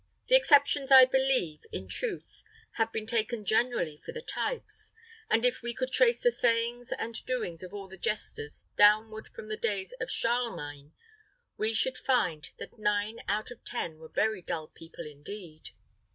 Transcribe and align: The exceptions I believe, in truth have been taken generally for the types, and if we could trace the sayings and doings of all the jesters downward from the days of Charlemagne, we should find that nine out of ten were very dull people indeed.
The 0.29 0.35
exceptions 0.35 0.89
I 0.91 1.05
believe, 1.05 1.63
in 1.71 1.87
truth 1.87 2.43
have 2.77 2.91
been 2.91 3.05
taken 3.05 3.45
generally 3.45 3.97
for 4.03 4.11
the 4.11 4.21
types, 4.23 4.93
and 5.29 5.45
if 5.45 5.61
we 5.61 5.75
could 5.75 5.91
trace 5.91 6.23
the 6.23 6.31
sayings 6.31 6.91
and 6.91 7.23
doings 7.27 7.61
of 7.61 7.71
all 7.71 7.87
the 7.87 7.99
jesters 7.99 8.69
downward 8.75 9.27
from 9.27 9.47
the 9.47 9.57
days 9.57 9.93
of 9.99 10.09
Charlemagne, 10.09 10.91
we 11.55 11.71
should 11.75 11.99
find 11.99 12.49
that 12.57 12.79
nine 12.79 13.19
out 13.27 13.51
of 13.51 13.63
ten 13.63 13.99
were 13.99 14.09
very 14.09 14.41
dull 14.41 14.69
people 14.69 15.05
indeed. 15.05 15.69